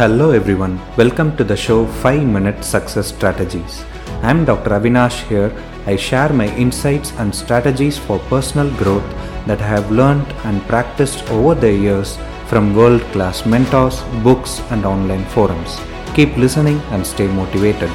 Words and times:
Hello 0.00 0.30
everyone, 0.30 0.80
welcome 0.96 1.36
to 1.36 1.44
the 1.44 1.54
show 1.54 1.86
5 1.86 2.22
Minute 2.26 2.64
Success 2.64 3.08
Strategies. 3.08 3.84
I'm 4.22 4.46
Dr. 4.46 4.70
Avinash 4.70 5.18
here. 5.28 5.52
I 5.84 5.96
share 5.96 6.32
my 6.32 6.46
insights 6.56 7.12
and 7.18 7.34
strategies 7.34 7.98
for 7.98 8.18
personal 8.30 8.70
growth 8.78 9.04
that 9.46 9.60
I 9.60 9.66
have 9.66 9.90
learned 9.90 10.26
and 10.46 10.62
practiced 10.62 11.30
over 11.30 11.54
the 11.54 11.70
years 11.70 12.16
from 12.46 12.74
world 12.74 13.02
class 13.12 13.44
mentors, 13.44 14.00
books, 14.24 14.62
and 14.70 14.86
online 14.86 15.26
forums. 15.26 15.78
Keep 16.14 16.38
listening 16.38 16.80
and 16.92 17.06
stay 17.06 17.26
motivated. 17.26 17.90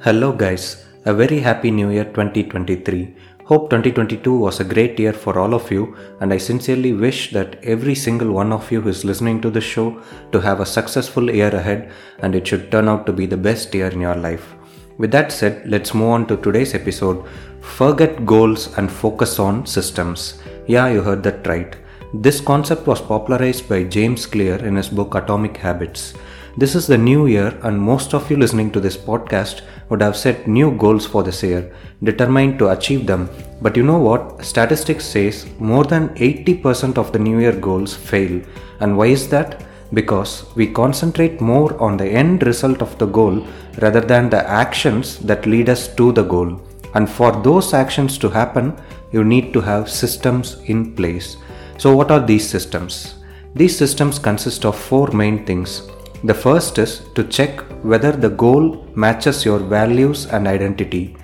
Hello, 0.00 0.32
guys, 0.32 0.84
a 1.06 1.14
very 1.14 1.40
happy 1.40 1.70
new 1.70 1.88
year 1.88 2.04
2023. 2.04 3.16
Hope 3.44 3.70
2022 3.70 4.36
was 4.36 4.60
a 4.60 4.64
great 4.64 5.00
year 5.00 5.12
for 5.12 5.36
all 5.36 5.52
of 5.52 5.68
you, 5.70 5.96
and 6.20 6.32
I 6.32 6.38
sincerely 6.38 6.92
wish 6.92 7.32
that 7.32 7.58
every 7.64 7.96
single 7.96 8.30
one 8.30 8.52
of 8.52 8.70
you 8.70 8.80
who 8.80 8.88
is 8.88 9.04
listening 9.04 9.40
to 9.40 9.50
this 9.50 9.64
show 9.64 10.00
to 10.30 10.40
have 10.40 10.60
a 10.60 10.66
successful 10.66 11.28
year 11.28 11.52
ahead 11.52 11.90
and 12.20 12.36
it 12.36 12.46
should 12.46 12.70
turn 12.70 12.88
out 12.88 13.04
to 13.06 13.12
be 13.12 13.26
the 13.26 13.36
best 13.36 13.74
year 13.74 13.88
in 13.88 14.00
your 14.00 14.14
life. 14.14 14.54
With 14.96 15.10
that 15.10 15.32
said, 15.32 15.68
let's 15.68 15.92
move 15.92 16.10
on 16.10 16.26
to 16.28 16.36
today's 16.36 16.74
episode 16.74 17.26
Forget 17.62 18.26
goals 18.26 18.76
and 18.78 18.90
focus 18.90 19.38
on 19.38 19.66
systems. 19.66 20.40
Yeah, 20.66 20.88
you 20.88 21.00
heard 21.00 21.22
that 21.24 21.46
right. 21.46 21.74
This 22.14 22.40
concept 22.40 22.86
was 22.86 23.00
popularized 23.00 23.68
by 23.68 23.84
James 23.84 24.26
Clear 24.26 24.56
in 24.64 24.76
his 24.76 24.88
book 24.88 25.14
Atomic 25.14 25.56
Habits. 25.56 26.14
This 26.54 26.74
is 26.74 26.86
the 26.86 26.98
new 26.98 27.28
year, 27.28 27.58
and 27.62 27.80
most 27.80 28.12
of 28.12 28.30
you 28.30 28.36
listening 28.36 28.70
to 28.72 28.80
this 28.80 28.94
podcast 28.94 29.62
would 29.88 30.02
have 30.02 30.14
set 30.14 30.46
new 30.46 30.70
goals 30.76 31.06
for 31.06 31.22
this 31.22 31.42
year, 31.42 31.74
determined 32.02 32.58
to 32.58 32.68
achieve 32.68 33.06
them. 33.06 33.30
But 33.62 33.74
you 33.74 33.82
know 33.82 33.98
what? 33.98 34.44
Statistics 34.44 35.06
says 35.06 35.46
more 35.58 35.84
than 35.84 36.10
80% 36.10 36.98
of 36.98 37.10
the 37.10 37.18
new 37.18 37.38
year 37.38 37.58
goals 37.58 37.96
fail. 37.96 38.42
And 38.80 38.98
why 38.98 39.06
is 39.06 39.30
that? 39.30 39.64
Because 39.94 40.44
we 40.54 40.66
concentrate 40.66 41.40
more 41.40 41.80
on 41.80 41.96
the 41.96 42.06
end 42.06 42.42
result 42.42 42.82
of 42.82 42.98
the 42.98 43.06
goal 43.06 43.46
rather 43.80 44.02
than 44.02 44.28
the 44.28 44.46
actions 44.46 45.20
that 45.20 45.46
lead 45.46 45.70
us 45.70 45.88
to 45.94 46.12
the 46.12 46.22
goal. 46.22 46.60
And 46.94 47.08
for 47.08 47.32
those 47.32 47.72
actions 47.72 48.18
to 48.18 48.28
happen, 48.28 48.76
you 49.10 49.24
need 49.24 49.54
to 49.54 49.62
have 49.62 49.88
systems 49.88 50.58
in 50.66 50.94
place. 50.94 51.38
So, 51.78 51.96
what 51.96 52.10
are 52.10 52.20
these 52.20 52.46
systems? 52.46 53.14
These 53.54 53.76
systems 53.76 54.18
consist 54.18 54.66
of 54.66 54.76
four 54.78 55.08
main 55.12 55.46
things 55.46 55.88
the 56.24 56.34
first 56.34 56.78
is 56.78 57.00
to 57.14 57.24
check 57.24 57.60
whether 57.82 58.12
the 58.12 58.30
goal 58.30 58.86
matches 58.94 59.44
your 59.44 59.58
values 59.58 60.26
and 60.26 60.46
identity. 60.46 61.16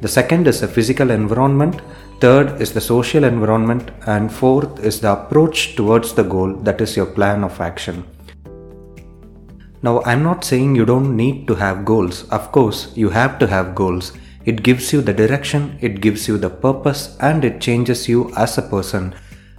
The 0.00 0.08
second 0.08 0.46
is 0.46 0.60
the 0.60 0.68
physical 0.68 1.10
environment. 1.10 1.80
Third 2.20 2.60
is 2.60 2.72
the 2.72 2.80
social 2.80 3.24
environment. 3.24 3.90
And 4.06 4.32
fourth 4.32 4.82
is 4.82 5.00
the 5.00 5.12
approach 5.12 5.76
towards 5.76 6.14
the 6.14 6.22
goal, 6.22 6.54
that 6.56 6.80
is 6.80 6.96
your 6.96 7.06
plan 7.06 7.44
of 7.44 7.60
action. 7.60 8.04
Now, 9.82 10.02
I'm 10.04 10.22
not 10.22 10.44
saying 10.44 10.74
you 10.74 10.86
don't 10.86 11.16
need 11.16 11.46
to 11.48 11.54
have 11.54 11.84
goals. 11.84 12.28
Of 12.30 12.50
course, 12.50 12.92
you 12.96 13.10
have 13.10 13.38
to 13.40 13.46
have 13.46 13.74
goals. 13.74 14.12
It 14.46 14.62
gives 14.62 14.92
you 14.92 15.00
the 15.02 15.12
direction, 15.12 15.76
it 15.80 16.00
gives 16.00 16.28
you 16.28 16.38
the 16.38 16.50
purpose, 16.50 17.16
and 17.20 17.44
it 17.44 17.60
changes 17.60 18.08
you 18.08 18.32
as 18.36 18.56
a 18.56 18.62
person. 18.62 19.14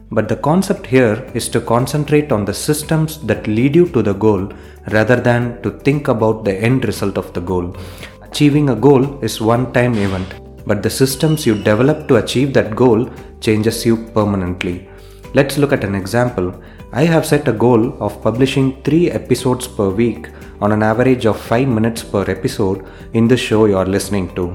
But 0.09 0.29
the 0.29 0.37
concept 0.37 0.87
here 0.87 1.29
is 1.33 1.49
to 1.49 1.59
concentrate 1.59 2.31
on 2.31 2.45
the 2.45 2.53
systems 2.53 3.19
that 3.27 3.45
lead 3.45 3.75
you 3.75 3.87
to 3.89 4.01
the 4.01 4.13
goal 4.13 4.51
rather 4.91 5.17
than 5.17 5.61
to 5.63 5.71
think 5.79 6.07
about 6.07 6.45
the 6.45 6.55
end 6.55 6.85
result 6.85 7.17
of 7.17 7.33
the 7.33 7.41
goal. 7.41 7.75
Achieving 8.21 8.69
a 8.69 8.75
goal 8.75 9.21
is 9.23 9.41
one 9.41 9.73
time 9.73 9.95
event, 9.95 10.35
but 10.65 10.81
the 10.81 10.89
systems 10.89 11.45
you 11.45 11.55
develop 11.55 12.07
to 12.07 12.17
achieve 12.17 12.53
that 12.53 12.75
goal 12.75 13.09
changes 13.41 13.85
you 13.85 13.97
permanently. 14.13 14.89
Let's 15.33 15.57
look 15.57 15.73
at 15.73 15.83
an 15.83 15.93
example. 15.93 16.53
I 16.93 17.03
have 17.03 17.25
set 17.25 17.47
a 17.49 17.53
goal 17.53 18.01
of 18.01 18.21
publishing 18.21 18.81
3 18.83 19.11
episodes 19.11 19.67
per 19.67 19.89
week 19.89 20.29
on 20.61 20.71
an 20.71 20.83
average 20.83 21.25
of 21.25 21.39
5 21.39 21.67
minutes 21.67 22.01
per 22.01 22.23
episode 22.31 22.87
in 23.13 23.27
the 23.27 23.35
show 23.35 23.65
you 23.65 23.77
are 23.77 23.85
listening 23.85 24.33
to. 24.35 24.53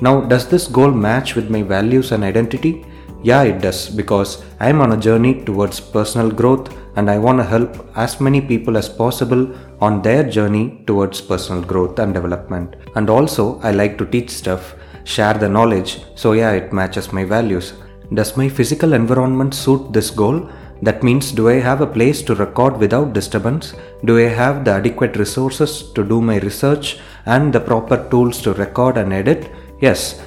Now, 0.00 0.20
does 0.20 0.48
this 0.48 0.66
goal 0.66 0.90
match 0.90 1.36
with 1.36 1.50
my 1.50 1.62
values 1.62 2.10
and 2.12 2.24
identity? 2.24 2.84
Yeah, 3.22 3.42
it 3.42 3.60
does 3.60 3.88
because 3.88 4.44
I'm 4.60 4.80
on 4.80 4.92
a 4.92 4.96
journey 4.96 5.44
towards 5.44 5.80
personal 5.80 6.30
growth 6.30 6.72
and 6.96 7.10
I 7.10 7.18
want 7.18 7.38
to 7.38 7.44
help 7.44 7.86
as 7.96 8.20
many 8.20 8.40
people 8.40 8.76
as 8.76 8.88
possible 8.88 9.52
on 9.80 10.02
their 10.02 10.22
journey 10.22 10.84
towards 10.86 11.20
personal 11.20 11.62
growth 11.62 11.98
and 11.98 12.14
development. 12.14 12.76
And 12.94 13.10
also, 13.10 13.60
I 13.60 13.72
like 13.72 13.98
to 13.98 14.06
teach 14.06 14.30
stuff, 14.30 14.76
share 15.04 15.34
the 15.34 15.48
knowledge, 15.48 16.00
so 16.14 16.32
yeah, 16.32 16.52
it 16.52 16.72
matches 16.72 17.12
my 17.12 17.24
values. 17.24 17.74
Does 18.14 18.36
my 18.36 18.48
physical 18.48 18.92
environment 18.92 19.52
suit 19.52 19.92
this 19.92 20.10
goal? 20.10 20.48
That 20.80 21.02
means, 21.02 21.32
do 21.32 21.48
I 21.48 21.54
have 21.54 21.80
a 21.80 21.86
place 21.86 22.22
to 22.22 22.36
record 22.36 22.78
without 22.78 23.12
disturbance? 23.12 23.74
Do 24.04 24.16
I 24.16 24.28
have 24.28 24.64
the 24.64 24.72
adequate 24.72 25.16
resources 25.16 25.90
to 25.94 26.04
do 26.04 26.20
my 26.20 26.38
research 26.38 26.98
and 27.26 27.52
the 27.52 27.60
proper 27.60 28.08
tools 28.10 28.40
to 28.42 28.54
record 28.54 28.96
and 28.96 29.12
edit? 29.12 29.50
Yes, 29.80 30.22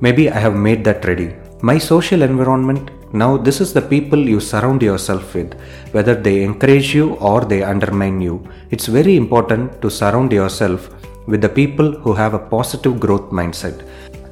maybe 0.00 0.30
I 0.30 0.38
have 0.38 0.54
made 0.54 0.84
that 0.84 1.04
ready. 1.04 1.34
My 1.60 1.76
social 1.78 2.22
environment 2.22 2.90
now, 3.12 3.38
this 3.38 3.62
is 3.62 3.72
the 3.72 3.80
people 3.80 4.18
you 4.18 4.38
surround 4.38 4.82
yourself 4.82 5.34
with, 5.34 5.54
whether 5.92 6.14
they 6.14 6.42
encourage 6.42 6.94
you 6.94 7.14
or 7.14 7.44
they 7.44 7.62
undermine 7.62 8.20
you. 8.20 8.46
It's 8.70 8.86
very 8.86 9.16
important 9.16 9.80
to 9.80 9.90
surround 9.90 10.30
yourself 10.30 10.90
with 11.26 11.40
the 11.40 11.48
people 11.48 11.92
who 11.92 12.12
have 12.12 12.34
a 12.34 12.38
positive 12.38 13.00
growth 13.00 13.30
mindset. 13.30 13.82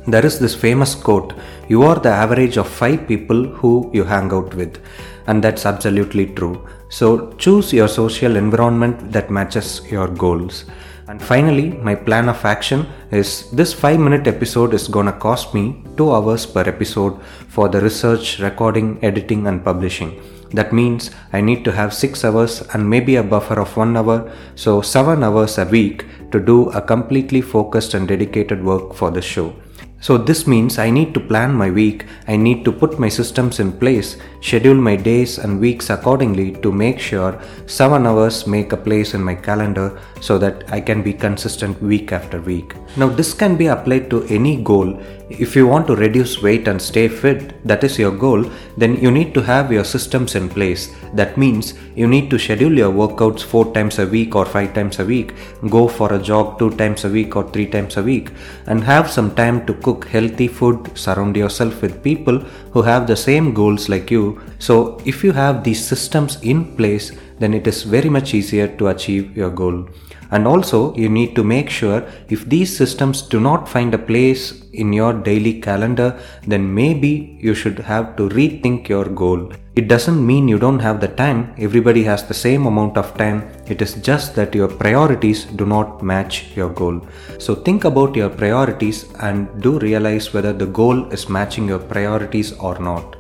There 0.07 0.27
is 0.27 0.39
this 0.39 0.55
famous 0.55 0.95
quote 0.95 1.33
You 1.69 1.85
are 1.85 1.99
the 1.99 2.11
average 2.11 2.59
of 2.59 2.69
five 2.69 3.09
people 3.09 3.45
who 3.45 3.91
you 3.95 4.05
hang 4.05 4.31
out 4.31 4.55
with, 4.55 4.79
and 5.27 5.43
that's 5.43 5.65
absolutely 5.65 6.27
true. 6.27 6.69
So, 6.91 7.33
choose 7.39 7.73
your 7.73 7.89
social 7.89 8.37
environment 8.37 9.11
that 9.11 9.31
matches 9.31 9.81
your 9.91 10.09
goals. 10.09 10.67
And 11.09 11.23
finally, 11.23 11.69
my 11.71 11.95
plan 11.95 12.29
of 12.29 12.45
action 12.45 12.87
is 13.13 13.49
this 13.53 13.73
5 13.73 14.01
minute 14.01 14.27
episode 14.27 14.75
is 14.75 14.89
gonna 14.89 15.13
cost 15.13 15.55
me 15.55 15.85
2 15.97 16.13
hours 16.13 16.47
per 16.47 16.63
episode 16.63 17.21
for 17.49 17.69
the 17.69 17.81
research, 17.81 18.41
recording, 18.41 18.99
editing, 19.03 19.47
and 19.47 19.65
publishing. 19.65 20.21
That 20.53 20.73
means 20.73 21.11
I 21.33 21.41
need 21.43 21.65
to 21.65 21.73
have 21.73 21.95
6 21.95 22.25
hours 22.25 22.63
and 22.73 22.91
maybe 22.91 23.17
a 23.17 23.23
buffer 23.23 23.61
of 23.61 23.77
1 23.77 23.97
hour, 23.97 24.33
so 24.57 24.81
7 24.81 25.23
hours 25.23 25.59
a 25.59 25.65
week 25.65 26.05
to 26.33 26.41
do 26.41 26.71
a 26.71 26.83
completely 26.83 27.41
focused 27.41 27.95
and 27.95 28.09
dedicated 28.09 28.65
work 28.65 28.95
for 28.95 29.11
the 29.13 29.23
show. 29.23 29.53
So, 30.01 30.19
this 30.19 30.47
means 30.47 30.79
I 30.79 30.91
need 30.91 31.15
to 31.15 31.21
plan 31.21 31.55
my 31.55 31.71
week, 31.71 32.05
I 32.29 32.37
need 32.37 32.65
to 32.65 32.73
put 32.73 32.99
my 32.99 33.09
systems 33.09 33.61
in 33.61 33.73
place, 33.73 34.17
schedule 34.41 34.75
my 34.75 34.95
days 34.95 35.39
and 35.39 35.59
weeks 35.59 35.91
accordingly 35.91 36.53
to 36.63 36.71
make 36.71 37.01
sure 37.01 37.41
7 37.67 38.07
hours 38.07 38.47
make 38.47 38.73
a 38.73 38.77
place 38.77 39.15
in 39.15 39.23
my 39.23 39.35
calendar 39.35 39.99
so 40.21 40.39
that 40.39 40.71
I 40.71 40.81
can 40.81 41.03
be 41.03 41.13
consistent 41.13 41.83
week 41.83 42.13
after 42.13 42.41
week. 42.41 42.75
Now, 42.97 43.09
this 43.09 43.33
can 43.35 43.57
be 43.57 43.67
applied 43.67 44.11
to 44.11 44.25
any 44.25 44.63
goal. 44.63 45.01
If 45.29 45.57
you 45.57 45.67
want 45.67 45.89
to 45.89 45.97
reduce 45.97 46.41
weight 46.41 46.69
and 46.69 46.81
stay 46.81 47.09
fit, 47.09 47.65
that 47.67 47.83
is 47.83 47.99
your 47.99 48.13
goal, 48.13 48.49
then 48.77 48.97
you 48.97 49.11
need 49.11 49.35
to 49.35 49.43
have 49.43 49.73
your 49.73 49.83
systems 49.83 50.37
in 50.37 50.49
place. 50.49 50.95
That 51.15 51.37
means 51.37 51.75
you 51.97 52.07
need 52.07 52.31
to 52.31 52.39
schedule 52.39 52.73
your 52.73 52.93
workouts 52.93 53.43
4 53.43 53.75
times 53.75 53.99
a 53.99 54.07
week 54.07 54.37
or 54.37 54.45
5 54.45 54.73
times 54.75 55.01
a 55.01 55.05
week, 55.05 55.35
go 55.69 55.89
for 55.89 56.13
a 56.13 56.23
jog 56.23 56.59
2 56.61 56.77
times 56.77 57.05
a 57.05 57.09
week 57.09 57.35
or 57.35 57.51
3 57.51 57.67
times 57.67 57.97
a 57.97 58.03
week, 58.03 58.31
and 58.67 58.85
have 58.85 59.11
some 59.11 59.35
time 59.35 59.67
to 59.67 59.75
cook 59.87 60.07
healthy 60.17 60.49
food, 60.49 60.79
surround 61.05 61.37
yourself 61.37 61.81
with 61.83 62.03
people 62.03 62.39
who 62.77 62.83
have 62.83 63.07
the 63.07 63.17
same 63.17 63.55
goals 63.55 63.89
like 63.89 64.11
you. 64.11 64.39
So, 64.59 65.01
if 65.07 65.25
you 65.25 65.33
have 65.33 65.65
these 65.65 65.83
systems 65.83 66.39
in 66.43 66.77
place, 66.77 67.11
then 67.39 67.55
it 67.55 67.67
is 67.67 67.85
very 67.85 68.11
much 68.11 68.35
easier 68.35 68.69
to 68.77 68.89
achieve 68.89 69.35
your 69.35 69.49
goal. 69.49 69.89
And 70.31 70.47
also, 70.47 70.95
you 70.95 71.09
need 71.09 71.35
to 71.37 71.45
make 71.45 71.71
sure 71.71 72.07
if 72.29 72.45
these 72.49 72.77
systems 72.77 73.23
do 73.23 73.41
not 73.41 73.67
find 73.67 73.95
a 73.95 74.07
place 74.11 74.63
in 74.73 74.93
your 74.93 75.13
daily 75.13 75.61
calendar, 75.61 76.21
then 76.47 76.75
maybe 76.75 77.39
you 77.41 77.55
should 77.55 77.79
have 77.79 78.17
to 78.17 78.29
rethink 78.29 78.89
your 78.89 79.07
goal. 79.07 79.53
It 79.77 79.89
doesn't 79.89 80.27
mean 80.27 80.49
you 80.49 80.59
don't 80.59 80.79
have 80.79 81.01
the 81.03 81.09
time, 81.09 81.55
everybody 81.59 82.03
has 82.05 82.23
the 82.25 82.33
same 82.33 82.65
amount 82.65 82.97
of 82.97 83.15
time. 83.19 83.47
It 83.67 83.83
is 83.83 83.93
just 83.97 84.35
that 84.37 84.55
your 84.55 84.69
priorities 84.69 85.45
do 85.45 85.67
not 85.67 86.03
match 86.03 86.47
your 86.57 86.71
goal. 86.71 87.07
So 87.39 87.55
think 87.55 87.85
about 87.85 88.17
your 88.17 88.31
priorities 88.31 89.05
and 89.21 89.61
do 89.61 89.79
realize 89.79 90.33
whether 90.33 90.55
the 90.55 90.65
goal 90.65 91.13
is 91.13 91.29
matching 91.29 91.69
your 91.69 91.79
priorities 91.79 92.55
or 92.69 92.79
not. 92.91 93.17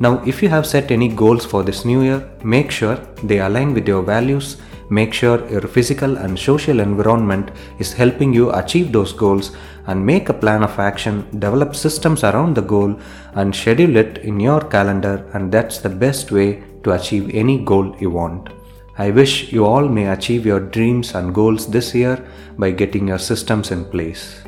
Now, 0.00 0.12
if 0.32 0.42
you 0.42 0.48
have 0.48 0.66
set 0.66 0.90
any 0.90 1.08
goals 1.22 1.44
for 1.44 1.62
this 1.62 1.84
new 1.84 2.02
year, 2.02 2.20
make 2.42 2.70
sure 2.70 2.96
they 3.22 3.40
align 3.40 3.74
with 3.74 3.86
your 3.86 4.02
values 4.02 4.56
Make 4.92 5.14
sure 5.14 5.48
your 5.48 5.62
physical 5.62 6.18
and 6.18 6.38
social 6.38 6.78
environment 6.78 7.50
is 7.78 7.94
helping 7.94 8.34
you 8.34 8.50
achieve 8.52 8.92
those 8.92 9.14
goals 9.14 9.52
and 9.86 10.04
make 10.04 10.28
a 10.28 10.34
plan 10.34 10.62
of 10.62 10.78
action, 10.78 11.26
develop 11.38 11.74
systems 11.74 12.24
around 12.24 12.54
the 12.54 12.60
goal 12.74 13.00
and 13.32 13.56
schedule 13.56 13.96
it 13.96 14.18
in 14.18 14.38
your 14.38 14.60
calendar 14.60 15.26
and 15.32 15.50
that's 15.50 15.78
the 15.78 15.88
best 15.88 16.30
way 16.30 16.62
to 16.84 16.92
achieve 16.92 17.30
any 17.34 17.56
goal 17.64 17.96
you 18.00 18.10
want. 18.10 18.50
I 18.98 19.10
wish 19.10 19.50
you 19.50 19.64
all 19.64 19.88
may 19.88 20.08
achieve 20.08 20.44
your 20.44 20.60
dreams 20.60 21.14
and 21.14 21.34
goals 21.34 21.66
this 21.68 21.94
year 21.94 22.22
by 22.58 22.72
getting 22.72 23.08
your 23.08 23.18
systems 23.18 23.70
in 23.70 23.86
place. 23.86 24.42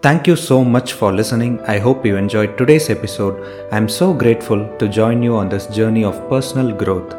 Thank 0.00 0.28
you 0.28 0.36
so 0.36 0.64
much 0.64 0.92
for 0.92 1.12
listening. 1.12 1.60
I 1.62 1.80
hope 1.80 2.06
you 2.06 2.16
enjoyed 2.16 2.56
today's 2.56 2.88
episode. 2.88 3.34
I'm 3.72 3.88
so 3.88 4.14
grateful 4.14 4.60
to 4.78 4.88
join 4.88 5.24
you 5.24 5.34
on 5.34 5.48
this 5.48 5.66
journey 5.66 6.04
of 6.04 6.28
personal 6.28 6.72
growth. 6.72 7.16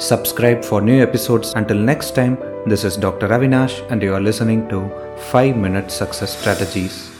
Subscribe 0.00 0.64
for 0.64 0.80
new 0.80 1.02
episodes. 1.02 1.52
Until 1.56 1.78
next 1.78 2.14
time, 2.14 2.38
this 2.66 2.84
is 2.84 2.96
Dr. 2.96 3.26
Avinash, 3.26 3.84
and 3.90 4.00
you 4.00 4.14
are 4.14 4.20
listening 4.20 4.68
to 4.68 4.88
5 5.32 5.56
Minute 5.56 5.90
Success 5.90 6.38
Strategies. 6.38 7.10